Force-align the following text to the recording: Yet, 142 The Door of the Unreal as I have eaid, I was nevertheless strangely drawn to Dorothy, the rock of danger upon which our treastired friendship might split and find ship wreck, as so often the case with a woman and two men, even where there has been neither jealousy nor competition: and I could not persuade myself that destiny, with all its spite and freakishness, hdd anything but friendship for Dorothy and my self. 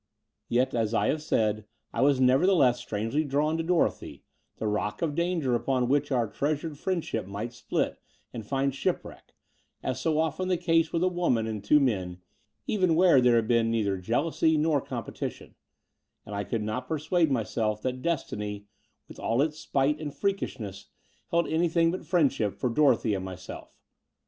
Yet, 0.49 0.73
142 0.73 0.95
The 0.95 1.05
Door 1.05 1.13
of 1.13 1.29
the 1.29 1.35
Unreal 1.35 1.49
as 1.51 1.61
I 1.61 1.61
have 1.61 1.61
eaid, 1.61 1.65
I 1.93 2.01
was 2.01 2.19
nevertheless 2.19 2.79
strangely 2.79 3.23
drawn 3.23 3.57
to 3.57 3.63
Dorothy, 3.63 4.23
the 4.57 4.65
rock 4.67 5.01
of 5.03 5.13
danger 5.13 5.53
upon 5.53 5.87
which 5.89 6.11
our 6.11 6.27
treastired 6.27 6.77
friendship 6.79 7.27
might 7.27 7.53
split 7.53 7.99
and 8.33 8.43
find 8.43 8.73
ship 8.73 9.05
wreck, 9.05 9.35
as 9.83 10.01
so 10.01 10.17
often 10.17 10.47
the 10.47 10.57
case 10.57 10.91
with 10.91 11.03
a 11.03 11.07
woman 11.07 11.45
and 11.45 11.63
two 11.63 11.79
men, 11.79 12.19
even 12.65 12.95
where 12.95 13.21
there 13.21 13.35
has 13.35 13.45
been 13.45 13.69
neither 13.69 13.95
jealousy 13.97 14.57
nor 14.57 14.81
competition: 14.81 15.53
and 16.25 16.33
I 16.33 16.45
could 16.45 16.63
not 16.63 16.87
persuade 16.87 17.29
myself 17.29 17.83
that 17.83 18.01
destiny, 18.01 18.65
with 19.07 19.19
all 19.19 19.39
its 19.43 19.59
spite 19.59 19.99
and 20.01 20.11
freakishness, 20.11 20.87
hdd 21.31 21.53
anything 21.53 21.91
but 21.91 22.07
friendship 22.07 22.55
for 22.57 22.71
Dorothy 22.71 23.13
and 23.13 23.23
my 23.23 23.35
self. 23.35 23.77